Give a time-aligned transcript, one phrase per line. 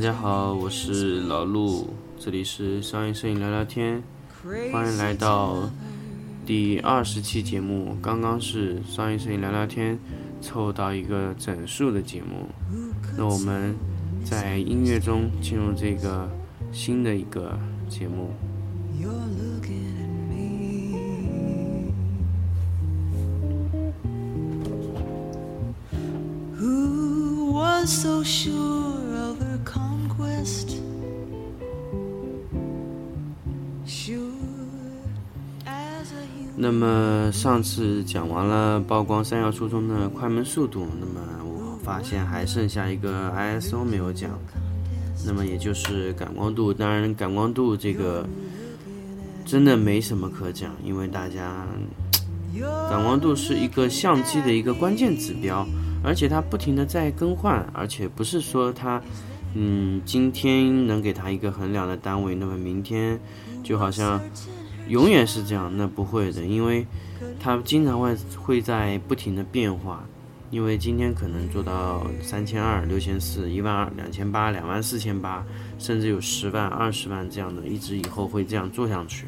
[0.00, 4.02] 大家好，我是老陆，这里是商业摄影聊聊天，
[4.72, 5.68] 欢迎来到
[6.46, 7.94] 第二十期节目。
[8.00, 9.98] 刚刚是商业摄影聊聊天
[10.40, 12.48] 凑到一个整数的节目，
[13.18, 13.76] 那我们
[14.24, 16.26] 在音乐中进入这个
[16.72, 18.30] 新的一个节目。
[27.84, 28.79] So sure
[36.62, 44.30] 那么上次讲完了曝光三要素中的快门速度，那么我发现还剩下一个 ISO 没有讲，
[45.26, 46.72] 那么也就是感光度。
[46.72, 48.28] 当然，感光度这个
[49.46, 51.66] 真的没什么可讲，因为大家
[52.90, 55.66] 感光度是一个相机的一个关键指标，
[56.04, 59.00] 而且它不停的在更换，而且不是说它，
[59.54, 63.18] 嗯，今天能给它一个衡量的单位，那么明天
[63.62, 64.20] 就好像
[64.88, 66.86] 永远是这样，那不会的，因为
[67.40, 70.04] 它经常会会在不停的变化，
[70.50, 75.44] 因为今天可能做到三千二、六千四、一万二、两千八、两万四千八，
[75.78, 79.26] 甚至有十万、二十万这样的，一直以后会这样做上去。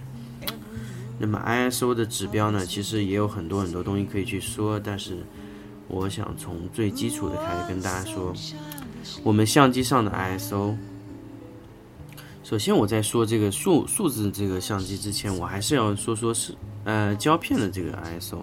[1.19, 5.19] 那么 ISO 的指标呢，其实也有很多很多东西可以去说，但是
[5.89, 8.33] 我想从最基础的开始跟大家说，
[9.23, 10.75] 我们相机上的 ISO。
[12.45, 18.39] 首先，我在说这个数数字这个相机之前，我还是要说说是呃胶片的这个 ISO。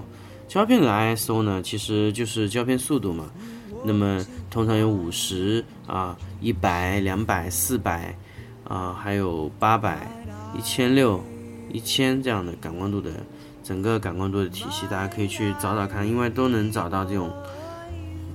[0.48, 3.30] 胶片的 ISO 呢，其实就是胶片速度嘛。
[3.84, 8.18] 那么通常有五十啊、一百、两百、四百
[8.64, 10.10] 啊，还有八百、
[10.58, 11.24] 一千六、
[11.72, 13.12] 一千这样的感光度的
[13.64, 17.32] 整个感光度的体系，大家可以去找找看，因为都能找到这种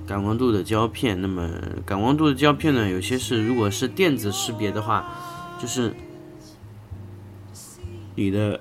[0.07, 1.19] 感光度的胶片。
[1.21, 1.49] 那么
[1.85, 5.05] 感光度的胶片呢，有些是如果是电子识别的话，
[5.59, 5.93] 就是
[8.15, 8.59] 你的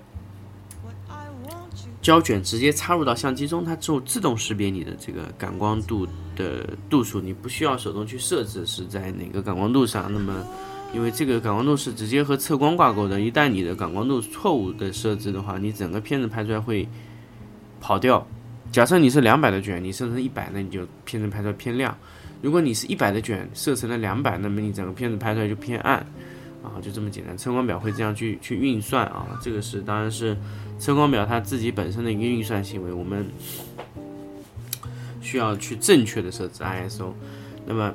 [2.03, 6.06] 胶卷直接插入到相机中，它就自动识别你的这个感光度
[6.37, 10.12] 的度数，你不需要手动去设置是在哪个感光度上。
[10.12, 10.44] 那么，
[10.93, 16.87] 因为这个感光度是直接和测光挂钩的，一旦你的感光度错误的设置的话，你整个片子拍出来会
[17.81, 18.26] 跑掉。
[18.75, 21.95] 假设你是两百的卷，你设成一百，那你就片子拍出来偏亮；
[22.43, 26.05] 如果你是一百的卷，设成了两百，那么你整个片子拍出来就偏暗。
[26.61, 30.37] 啊，就这么简单，测光表会这样去去运算啊，这个是当然是
[30.77, 33.25] 测光表它自己本身的一个运算行为，我们
[35.21, 37.12] 需要去正确的设置 ISO。
[37.65, 37.95] 那么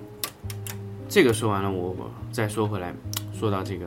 [1.10, 2.94] 这个说完了，我再说回来，
[3.38, 3.86] 说到这个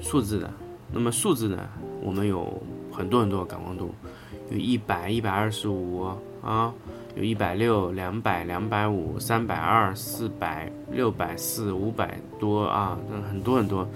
[0.00, 0.48] 数字的，
[0.92, 1.58] 那么数字呢，
[2.00, 2.62] 我们有
[2.92, 3.92] 很多很多感光度，
[4.50, 6.08] 有一百、一百二十五
[6.42, 6.72] 啊。
[7.16, 13.88] 有一百六、两百、两百五、三百二、四百、六百四、五百多啊，很多很多。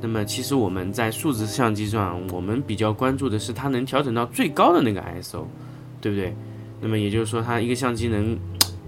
[0.00, 5.42] 那么其实我们在数字相机上，我们比较关注的是它能调整到最高的那个 ISO，
[6.00, 6.32] 对不对？
[6.80, 8.38] 那么也就是说，它一个相机能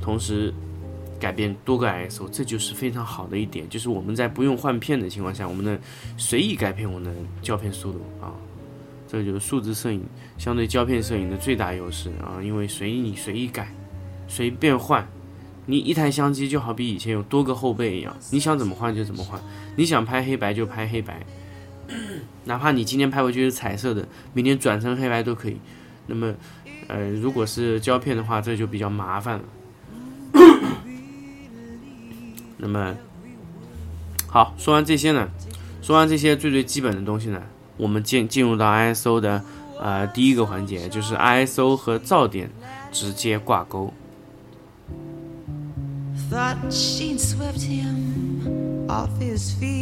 [0.01, 0.55] 同时
[1.19, 5.77] 改变多个 ISO，这就是非常好的一点，就是我们在不用换片的情况下，我们能
[6.17, 8.31] 随意改变我们的胶片速度啊。
[9.11, 10.05] 这就是数字摄影
[10.39, 13.73] 相对胶片摄影的最大优势啊，因为随你随意改。
[14.29, 15.09] 随便换，
[15.67, 19.41] 你一台相机就好比以前有多个后背一样，你想怎么换就怎么换，
[19.75, 21.27] 你想拍黑白就拍黑白，
[22.47, 25.57] 哪怕你今天拍回去是彩色的，明天转成黑白都可以。
[26.07, 26.33] 那么，
[26.87, 29.45] 呃，如果是胶片的话，这就比较麻烦了。
[32.59, 32.95] 那么，
[34.29, 35.29] 好，说完这些呢，
[35.83, 37.43] 说完这些最最基本的东西呢，
[37.81, 39.43] 我们进进入到 ISO 的
[39.81, 42.51] 呃第一个环节，就是 ISO 和噪点
[42.93, 43.93] 直接挂钩。
[46.31, 49.81] that she swept him off his feet.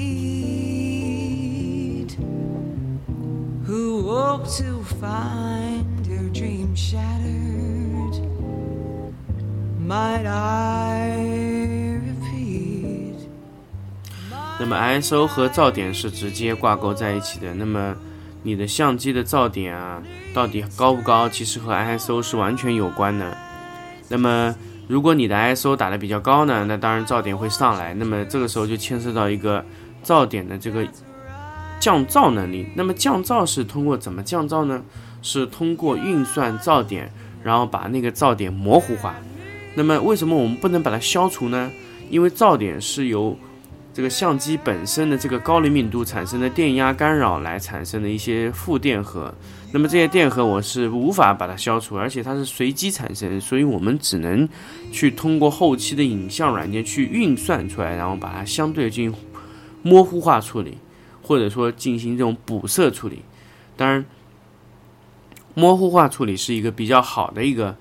[3.66, 8.18] Who woke to find her dream shattered?
[9.78, 11.47] Might I
[14.60, 17.54] 那么 ISO 和噪点是直接挂钩在一起的。
[17.54, 17.94] 那么
[18.42, 20.02] 你的相机的噪点啊，
[20.34, 23.36] 到底高不高，其实和 ISO 是完全有关的。
[24.08, 24.54] 那么
[24.88, 27.94] 如果你的 ISO 打得比较高呢，那当然噪点会上来。
[27.94, 29.64] 那么这个时候就牵涉到一个
[30.04, 30.86] 噪点的这个
[31.78, 32.68] 降噪能力。
[32.74, 34.82] 那么降噪是通过怎么降噪呢？
[35.20, 37.12] 是通过运算噪点，
[37.42, 39.14] 然后把那个噪点模糊化。
[39.74, 41.70] 那么为什么我们不能把它消除呢？
[42.08, 43.36] 因为噪点是由
[43.98, 49.34] 这个相机本身的这个高灵敏度产生的电压干扰来产生的一些负电荷。
[49.72, 54.48] 那么这些电荷我是无法把它消除，而且它是随机产生，所以我们只能
[54.92, 59.20] 去通过后期的影像软件去运算出来，然后把它相对进行
[59.82, 60.78] 模糊化处理，
[61.20, 63.22] 或者说进行这种补色处理。
[63.76, 64.04] 当然，
[65.54, 67.74] 模糊化处理是一个比较好的一个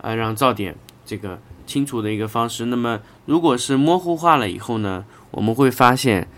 [0.00, 2.66] 啊，让噪点这个清楚的一个方式。
[2.66, 6.28] 那么，如果是模糊化了以后呢，我们会发现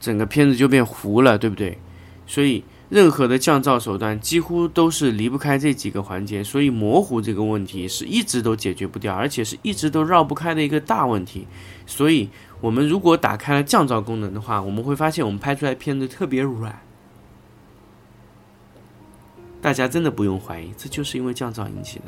[0.00, 1.78] 整个片子就变糊了，对不对？
[2.26, 2.64] 所以。
[2.88, 11.48] 任何的降噪手段几乎都是离不开这几个环节，所以模糊这个问题是一直都解决不掉，而且是一直都绕不开的一个大问题。
[11.84, 12.30] 所以，
[12.60, 16.80] 我们如果打开了降噪功能的话，我们会发现我们拍出来片子特别软。
[19.60, 22.04] 大家真的不用怀疑，这就是因为降噪引起的。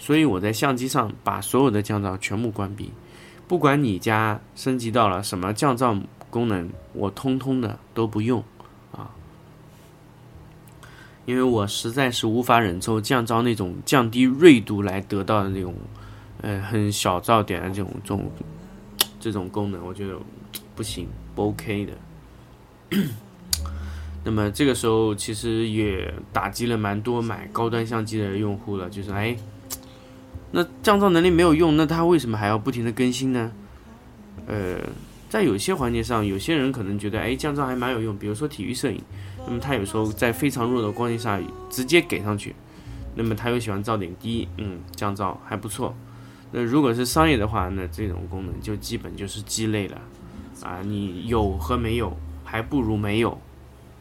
[0.00, 2.90] 所以我在相机上把所有的降噪全部关闭，
[3.46, 8.42] 不管你家升级到了什么降噪功能，我通通的都不用。
[8.90, 9.10] 啊
[11.26, 15.74] 因为我实在是无法忍受降噪那种降低锐度来得到的那种，
[16.40, 18.32] 呃，很小噪点的这种这种
[19.20, 20.18] 这种功能，我觉得
[20.74, 21.06] 不行，
[21.36, 21.92] 不 OK 的。
[24.24, 29.36] 那么这个时候其实也打击了蛮多买高端相机的用户了，就是哎，
[30.52, 33.52] 那降噪能力没有用，那它为什么还要不停的更新呢？
[34.46, 34.78] 呃。
[35.30, 38.18] 在有些环节上，有些人可能觉得，哎，降噪还蛮有用。
[38.18, 39.00] 比如说体育摄影，
[39.46, 42.52] 那么他有时候在非常弱的光线下直接给上去，
[43.14, 45.94] 那么他又喜欢噪点低，嗯，降噪还不错。
[46.50, 50.00] 那如果是商业的话，那这种功能就基本就是鸡肋了，
[50.64, 52.12] 啊，你有和没有
[52.42, 53.40] 还不如没有，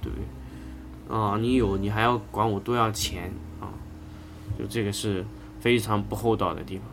[0.02, 1.16] 对不对？
[1.16, 3.32] 啊，你有你还要管我多要钱
[3.62, 3.70] 啊，
[4.58, 5.24] 就这个是
[5.60, 6.86] 非常不厚道的地方。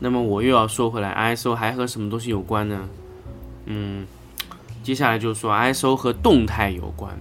[0.00, 2.88] 那么我又要说回来，ISO 还和什么东西有关呢？
[3.66, 4.06] 嗯，
[4.82, 7.18] 接下来就是说 ISO 和动态有关。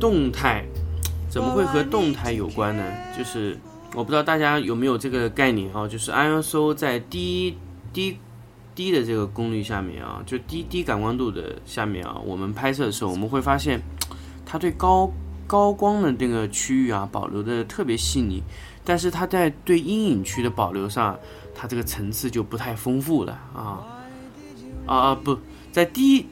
[0.00, 0.64] 动态
[1.28, 2.82] 怎么会和动态有关呢？
[3.16, 3.58] 就是
[3.94, 5.86] 我不知道大家有没有这个概念啊？
[5.86, 7.56] 就是 ISO 在低
[7.92, 8.16] 低。
[8.72, 13.82] 低的这个功率下面啊，就低低感光度的下面啊，我们拍摄的时候，我们会发现，
[14.46, 15.10] 它对高
[15.46, 18.40] 高光的那个区域啊保留的特别细腻，
[18.82, 21.18] 但是它在对阴影区的保留上，
[21.54, 23.84] 它这个层次就不太丰富了啊
[24.86, 25.14] 啊啊！
[25.14, 25.36] 不
[25.72, 26.24] 在低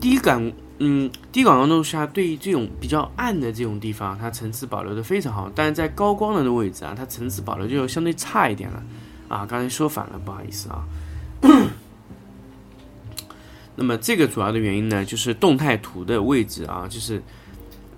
[0.00, 0.52] 低感
[0.82, 8.82] 嗯低感光度下，对于这种比较暗的这种地方，它层次保留的非常好，但是在高光的位置啊，它层次保留就相对差一点了。
[9.28, 10.84] 啊，刚才说反了，不好意思啊。
[13.76, 17.22] 那么这个主要的原因呢，就是动态图的位置啊，就是，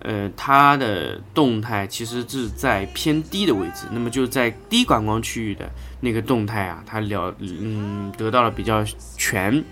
[0.00, 5.70] 呃，它的动态其实是在偏低的位置，那么就在低感光区域的
[6.00, 8.84] 那个动态啊，它了，嗯，得到了比较
[9.16, 9.64] 全。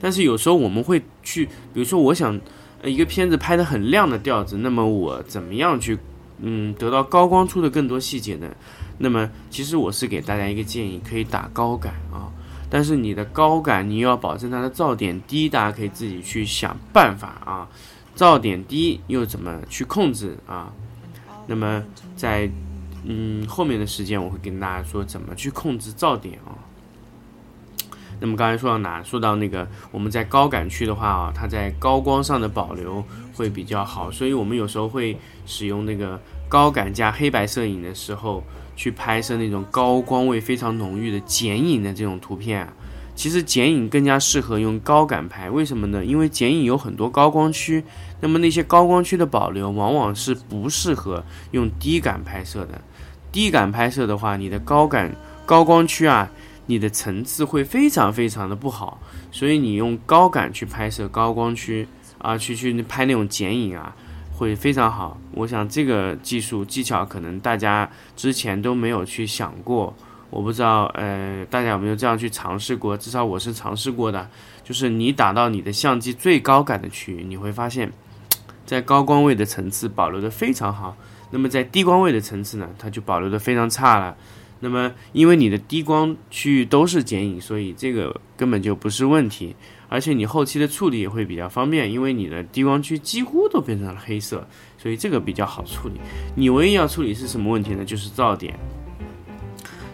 [0.00, 2.38] 但是有时候我们会去，比如说我想
[2.82, 5.98] 一个片子拍的很亮的调子，那么我怎么样去，
[6.40, 8.48] 嗯，得到高光处的更多细节呢？
[8.98, 12.30] 那么，其实我是给大家一个建议，可以打高感啊，
[12.70, 17.68] 但是你的高感你又要保证它的噪点低，大家可以自己去想办法啊。
[18.16, 20.72] 噪点低又怎么去控制啊？
[21.48, 21.82] 那么
[22.14, 22.48] 在
[23.04, 26.54] 嗯后面的时间我会跟大家说怎么去控制噪点啊。
[28.20, 29.02] 那么刚才说到哪？
[29.02, 33.04] 说到那个我们在高感区的话啊，它在高光上的保留
[33.34, 38.42] 会比较好，所以我们有时候会使用那个高感加黑白摄影的时候。
[38.76, 42.72] 去拍摄那种高光位非常浓郁的剪影的这种图片啊，
[43.14, 46.04] 其实剪影更加适合用高感拍，为什么呢？
[46.04, 47.84] 因为剪影有很多高光区，
[48.20, 52.80] 那么那些高光区的保留往往是不适合用低感拍摄的。
[53.30, 55.14] 低感拍摄的话，你的高感
[55.46, 56.28] 高光区啊，
[56.66, 61.86] 你的层次会非常非常的不好，所以你用高感去拍摄高光区
[62.18, 63.94] 啊，去去拍那种剪影啊。
[64.36, 69.94] 会非常好，我想这个技术技巧可能大家之前都没有去想过，
[70.28, 72.96] 我不知道，呃，大家有没有这样去尝试过？
[72.96, 74.28] 至少我是尝试过的，
[74.64, 77.92] 就是你打到你的相机最高感的区域，你会发现，
[78.66, 80.96] 在高光位的层次保留的非常好，
[81.30, 84.16] 那么在低光位的层次呢，它就保留的非常差了。
[84.64, 89.54] 那么因为你的低光区域都是剪影，所以这个根本就不是问题。
[89.90, 94.44] 而且你后期的处理也会比较方便，因为你的低光区几乎都变成了黑色，
[94.78, 96.00] 所以这个比较好处理。
[96.34, 97.84] 你唯一要处理是什么问题呢？
[97.84, 98.58] 就是噪点。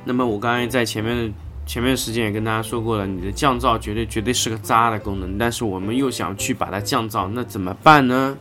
[0.04, 1.32] 那么我刚才在前面的
[1.66, 8.38] 前面的时间也跟大家说过了，你的降噪绝对绝对是个渣的功能，但是我们又想去把它降噪，那怎么办呢？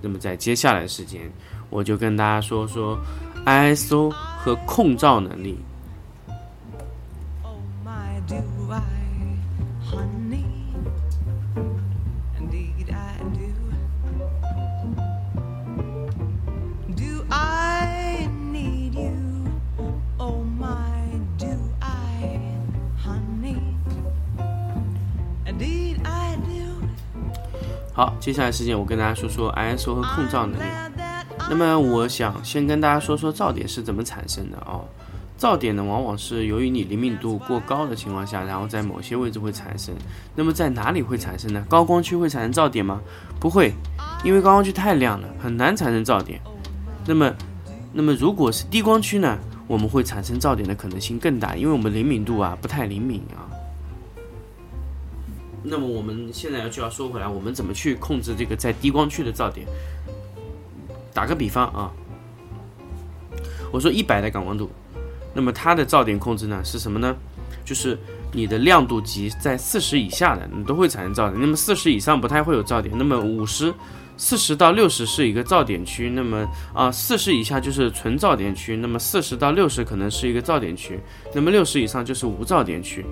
[0.00, 1.20] 那么在接下来的时间，
[1.68, 2.98] 我就跟大家说说
[3.44, 5.58] ISO 和控噪能力。
[27.94, 30.93] 好，接下来时间我跟大家说说 ISO 和控噪能力。
[31.48, 34.84] 那么我想先跟大家说说噪点是怎么产生的哦。
[35.36, 39.92] 噪点呢，往往是由于你灵敏度过高的情况下，然后在某些位置会产生。
[40.36, 41.66] 那么在哪里会产生呢？
[41.68, 43.00] 高光区会产生噪点吗？
[43.40, 43.72] 不会，
[44.24, 46.40] 因为高光区太亮了，很难产生噪点。
[47.04, 47.34] 那么，
[47.92, 49.36] 那么如果是低光区呢，
[49.66, 53.50] 我们会产生噪点的可能性更大，因为我们灵敏度啊不太灵敏啊。
[55.64, 59.66] 那么我们现在就要说回来，我们怎么去控制这个在低光区的噪点？
[61.14, 61.90] 打个比方啊，
[63.72, 64.68] 我说一百的感光度。
[65.32, 67.16] 那么它的噪点控制呢是什么呢？
[67.64, 67.98] 就是
[68.32, 71.40] 你的亮度级在四十以下的，你都会产生噪点。
[71.40, 72.94] 那么四十以上不太会有噪点。
[72.98, 73.72] 那么五十、
[74.16, 76.10] 四十到六十是一个噪点区。
[76.10, 78.76] 那么啊，四十以下就是纯噪点区。
[78.76, 81.00] 那么四十到六十可能是一个噪点区。
[81.34, 83.04] 那么六十以上就是无噪点区。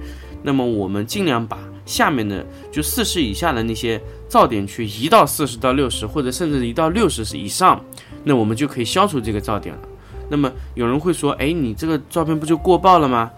[0.43, 7.83] 那么我们尽量把下面的就四十以下的那些噪点去移到四十到六十，或者甚至移到六十以上，
[8.25, 9.81] 那我们就可以消除这个噪点了。
[10.29, 13.31] 那么有人会说，哎，你这个照片不就过曝了吗？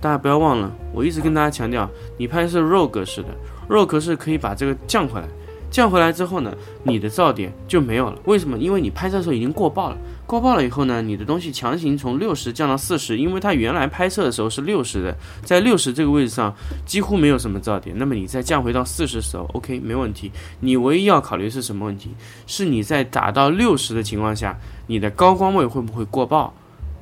[0.00, 3.28] 大家不要忘了，我一直跟大家强调，你拍摄 RAW 格式的
[3.68, 5.28] ，RAW 格式可以把这个降回来。
[5.70, 8.18] 降回来之后呢，你的噪点就没有了。
[8.24, 8.58] 为什么？
[8.58, 9.96] 因为你拍摄的时候已经过曝了。
[10.26, 16.54] 过曝了以后呢，你的东西强行从六十降到四十，因为它原来拍摄的时候是六十的，在六十这个位置上
[16.86, 17.94] 几乎没有什么噪点。
[17.98, 20.30] 那么你再降回到四十的时候，OK，没问题。
[20.60, 22.10] 你唯一要考虑是什么问题？
[22.46, 26.52] 是你在打到六十的情况下，你的高光位会不会过曝？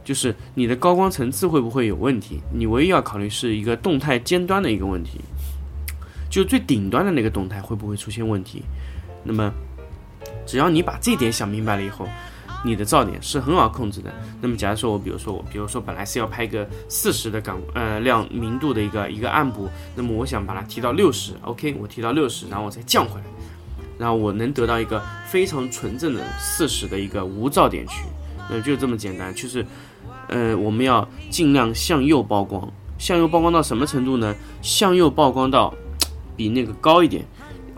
[0.03, 2.41] 就是你的高光层次会不会有问题？
[2.53, 5.21] 你唯一要考虑是一个动态尖端的一个问题。
[6.29, 8.63] 就最顶端的那个动态会不会出现问题？
[9.23, 9.53] 那么，
[10.47, 12.09] 只要你把这点想明白了以后，
[12.63, 14.13] 你的噪点是很好控制的。
[14.41, 23.27] 那么，假如说我，比如说我，比如说本来是要拍个四十的感呃亮明度的一个一个暗部，那么我想把它提到六十，OK，我提到六十，然后我再降回来，
[23.99, 28.05] 然后我能得到一个非常纯正的四十的一个无噪点区。
[28.49, 29.65] 那就这么简单，就是
[30.29, 34.35] 呃我们要尽量向右曝光，向右曝光到什么程度呢？
[34.63, 35.75] 向右曝光到。
[36.37, 37.23] 比那个高一点。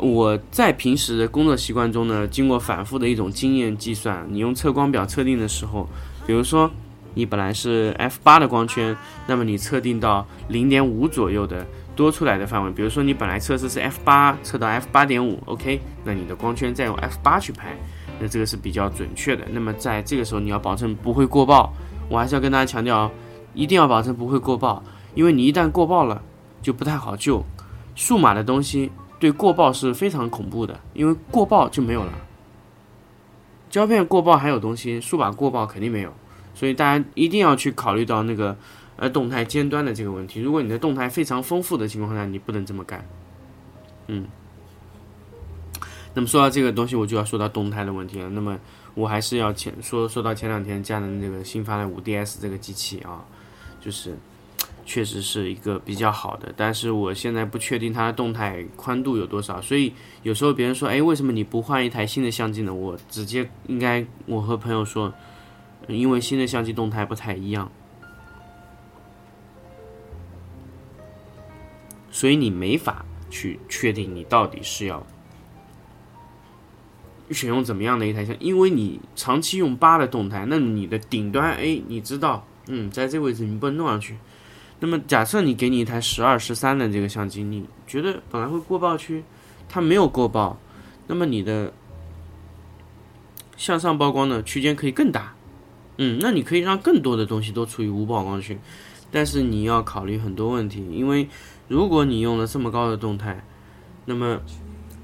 [0.02, 5.88] 我在平时的工作习惯中呢，经过反复的一种经验计算，你用测光表测定的时候，
[6.26, 6.68] 比如说
[7.14, 8.96] 你本来是 f 八的光圈，
[9.28, 17.76] 那么你测定到零点五左右的多出来的范围，比如说你本来测试是 f 八，测到 f 八点五，OK，那你的光圈再用 f 八去拍，
[18.18, 19.44] 那这个是比较准确的。
[19.52, 21.72] 那么在这个时候你要保证不会过曝，
[22.08, 23.08] 我还是要跟大家强调，
[23.54, 24.82] 一定要保证不会过曝，
[25.14, 26.20] 因为你一旦过曝了，
[26.60, 27.44] 就不太好救。
[27.94, 28.90] 数码的东西
[29.22, 32.12] 对过曝是非常恐怖的，因为过曝就没有了。
[33.70, 36.12] 胶片过曝还有东西，数码过曝肯定没有，
[36.56, 38.56] 所以大家一定要去考虑到那个
[38.96, 40.40] 呃动态尖端的这个问题。
[40.40, 43.06] 如果你的动态非常丰富的情况下，你不能这么干。
[44.08, 44.26] 嗯，
[46.14, 48.28] 那么说到这个东西，我就要说到动态的问题了。
[48.30, 48.58] 那么
[48.94, 53.24] 我还是要前说说到前两天佳能这个新发的五 DS 这个机器啊，
[53.80, 54.18] 就是。
[54.84, 62.74] 确实是一个比较好的，但是我现在不确定它的动态宽度有多少，所以有时候别人说，哎，为什么你不换一台新的相机呢？
[62.74, 65.14] 我直接应该我和朋友说，
[65.88, 67.70] 因为新的相机动态不太一样，
[72.10, 75.06] 所以你没法去确定你到底是要
[77.30, 84.16] 选用怎么样的一台相，因为你长期用八的动态，那你的顶端，哎，你知道，嗯，在这个位置你不能弄上去。
[84.82, 89.22] 那么假设你给你一台十二、十三的这个相机，你觉得本来会过曝区，
[89.68, 90.58] 它没有过曝，
[91.06, 91.72] 那么你的
[93.56, 95.36] 向上曝光的区间可以更大，
[95.98, 98.58] 嗯，那你可以让更多的东西都处于无曝光区，
[99.12, 101.28] 但是你要考虑很多问题，因为
[101.68, 103.44] 如果你用了这么高的动态，
[104.06, 104.40] 那么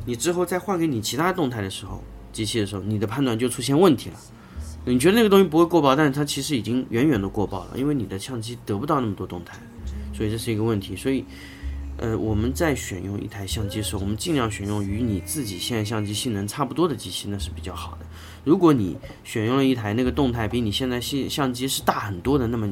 [0.07, 4.17] 你之后再换给你其他动态的时候，机器的时候，你的判断就出现问题了。
[4.89, 9.59] 你觉得那个东西不会过曝，但是它其实已经远远的过曝了，因为你的相机得不到那么多动态，
[10.15, 10.97] 所以这是一个问题。
[10.97, 11.23] 所以，
[11.99, 18.07] 呃，我们在选用一台相机时候，我们尽量选用与你自己现在相机性能差不多的机器，那是比较好的。
[18.45, 22.67] 如果你选用了一台那个动态比你现在相相机是大很多的，那么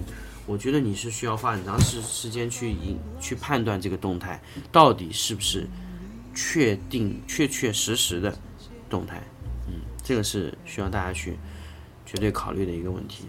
[0.47, 4.41] 我觉得你是需要花很长时时间去引去判断这个动态
[4.73, 5.67] 到底是不是
[6.35, 8.35] 确定确确实实的
[8.89, 9.23] 动态。
[9.69, 11.37] 嗯，这个是需要大家去。
[12.07, 13.27] 绝对考虑的一个问题。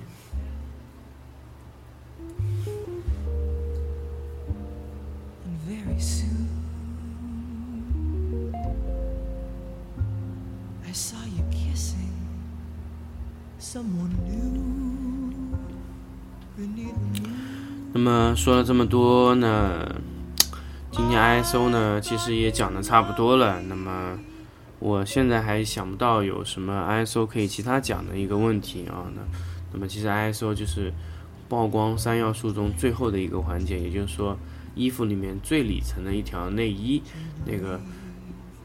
[17.94, 19.96] 那么说了这么多呢，
[20.92, 23.62] 今天 ISO 呢其实也讲的差不多了。
[23.64, 24.18] 那么
[24.80, 29.06] 我现在还想不到有什么 ISO 可以其他讲的一个问题啊。
[29.16, 29.22] 那
[29.74, 30.94] 那么其实 ISO 就是
[31.50, 34.38] 曝光三要素中最后的一个环节，也就是说
[34.76, 37.02] 衣服里面最里层的一条内衣，
[37.46, 37.80] 那个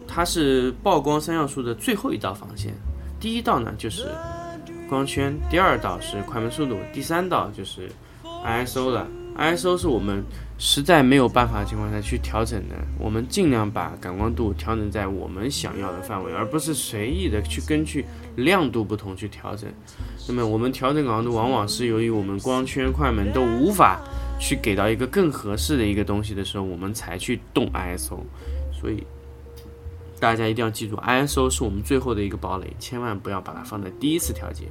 [0.06, 2.74] 它是曝光三要素的最后一道防线。
[3.18, 4.08] 第一道呢就是
[4.88, 7.90] 光圈，第二道是快门速度，第三道就是
[8.44, 9.06] ISO 了。
[9.36, 10.22] ISO 是我们
[10.58, 18.04] 实在没有办法情况下去调整的，我们尽量把感光度调整在我们想要的范围，而不是随意的去根据
[18.36, 19.68] 亮度不同去调整。
[20.28, 24.00] 那么我们调整感光度，往往是由于我们光圈、快门都无法
[24.38, 28.20] 去给到一个更合适的一个东西的时候，我们才去动 ISO。
[28.72, 29.02] 所以
[30.20, 34.66] 大家一定要记住，ISO 是我们最后的一个堡垒，千万不要把它放在第一次调节，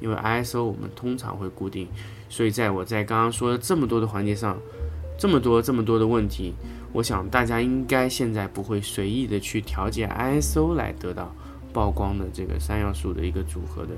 [0.00, 1.86] 因为 ISO 我们通常会固定。
[2.28, 4.58] 所以，在我在刚刚说的这么多的环节上，
[5.18, 6.54] 这么多这么多的问题，
[6.92, 11.34] 我想大家应该现在不会随意的去调节 ISO 来得到
[11.72, 13.90] 曝光的这个三要素的一个组合的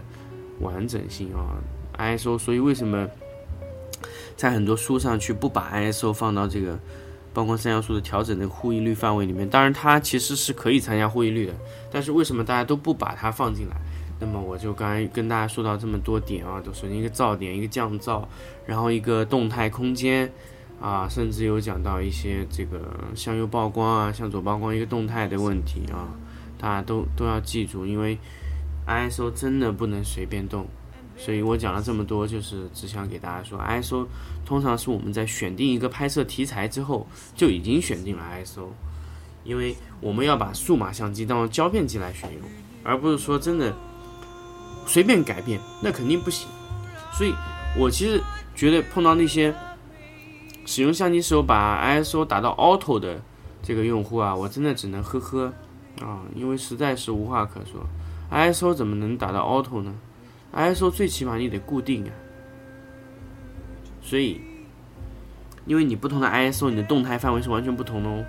[0.60, 1.58] 完整性啊。
[1.98, 3.08] ISO，所以为什么
[4.36, 6.78] 在很多书上去不把 ISO 放到这个
[7.34, 9.48] 曝光三要素的调整的互异率范围里面？
[9.48, 11.52] 当然，它其实是可以参加互异率的，
[11.90, 13.76] 但是为什么大家都不把它放进来？
[14.20, 18.22] 那么我就刚才跟大家说到这么多点啊，都首先一个噪点，一个降噪，
[18.66, 20.30] 然后一个动态空间，
[20.78, 22.80] 啊，甚至有讲到一些这个
[23.14, 26.12] 向右曝光啊，向左曝光一个动态的问题啊，
[26.58, 28.18] 大家都都要记住，因为
[28.86, 30.66] ISO 真的不能随便动，
[31.16, 34.06] 所以我讲了这么多，就是只想给大家说，ISO
[34.44, 38.66] 通常是我们在选定一个拍摄题材之后就已经选定了 ISO，
[39.44, 42.42] 因为我们要把数码相机当做胶片机来选用，
[42.84, 43.74] 而不是说真的。
[44.90, 46.48] 随便改变那肯定不行，
[47.12, 47.32] 所以
[47.78, 48.20] 我其实
[48.56, 49.54] 觉得碰到那些
[50.66, 53.22] 使用相机时候把 ISO 打到 Auto 的
[53.62, 55.52] 这个用户啊，我真的只能呵呵
[56.02, 57.86] 啊，因为实在是无话可说。
[58.32, 59.94] ISO 怎么能打到 Auto 呢
[60.52, 62.10] ？ISO 最起码你得固定啊，
[64.02, 64.40] 所以
[65.66, 68.24] 因为你不同的 ISO，你的动态范围是完全不同的哦，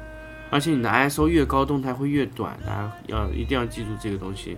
[0.51, 4.55] 而且你的 ISO 越高，动态会越短，大家要一定要记住这个东西。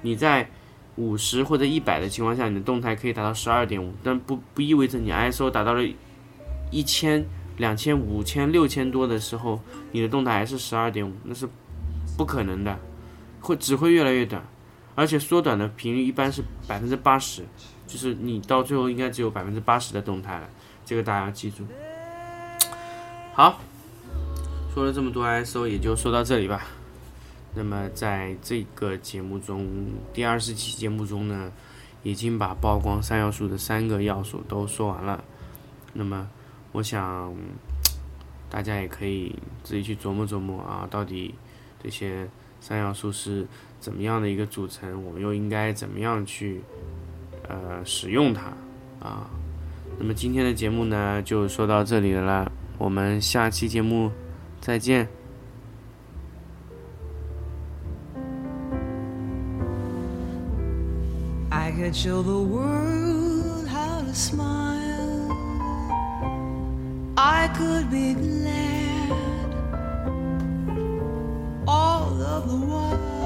[0.00, 0.48] 你在
[0.96, 5.82] 五十或者一百的情况下，你的动态可以达到十二点五，但不不意味着你 ISO 达到了
[6.70, 7.24] 一千、
[7.56, 9.60] 两千、五千、六千多的时候，
[9.92, 11.48] 你的动态还是十二点五，那是
[12.16, 12.78] 不可能的，
[13.40, 14.44] 会只会越来越短，
[14.94, 17.42] 而且缩短的频率一般是百分之八十，
[17.86, 20.48] 就是你到最后应该只有百分之八十的动态了，
[20.84, 21.64] 这个大家要记住。
[23.32, 23.58] 好，
[24.74, 26.66] 说了这么多 ISO，也就说到这里吧。
[27.54, 29.66] 那么在这个节目中，
[30.14, 31.52] 第二十期节目中呢，
[32.02, 35.22] 已经把曝光三要素的三个要素都说完了。
[35.92, 36.28] 那么，
[36.72, 37.34] 我想
[38.48, 41.34] 大家也可以自己去琢磨琢磨啊，到底
[41.82, 42.26] 这些
[42.60, 43.46] 三要素是
[43.80, 46.62] 怎么样的一个组成，我们又应该怎么样去
[47.46, 48.44] 呃使用它
[49.06, 49.28] 啊？
[49.98, 54.10] 那么今天的节目呢，就说到这里了，我们下期节目
[54.58, 55.21] 再见。
[61.82, 65.26] Could show the world how to smile,
[67.16, 69.10] I could be glad
[71.66, 73.21] all of the while.